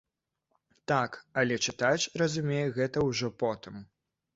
[0.93, 1.11] Так,
[1.43, 3.83] але чытач разумее гэта ўжо потым.